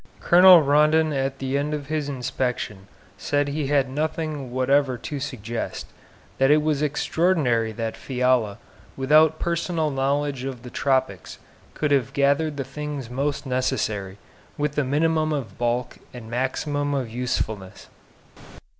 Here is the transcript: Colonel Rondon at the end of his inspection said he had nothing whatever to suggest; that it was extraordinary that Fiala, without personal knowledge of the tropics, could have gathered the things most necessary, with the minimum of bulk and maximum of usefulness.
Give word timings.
Colonel 0.19 0.63
Rondon 0.63 1.13
at 1.13 1.37
the 1.37 1.59
end 1.59 1.75
of 1.75 1.85
his 1.85 2.09
inspection 2.09 2.87
said 3.19 3.47
he 3.49 3.67
had 3.67 3.87
nothing 3.87 4.49
whatever 4.49 4.97
to 4.97 5.19
suggest; 5.19 5.85
that 6.39 6.49
it 6.49 6.63
was 6.63 6.81
extraordinary 6.81 7.71
that 7.73 7.95
Fiala, 7.95 8.57
without 8.97 9.37
personal 9.37 9.91
knowledge 9.91 10.43
of 10.43 10.63
the 10.63 10.71
tropics, 10.71 11.37
could 11.75 11.91
have 11.91 12.13
gathered 12.13 12.57
the 12.57 12.63
things 12.63 13.11
most 13.11 13.45
necessary, 13.45 14.17
with 14.57 14.73
the 14.73 14.83
minimum 14.83 15.31
of 15.31 15.59
bulk 15.59 15.97
and 16.15 16.31
maximum 16.31 16.95
of 16.95 17.07
usefulness. 17.07 17.87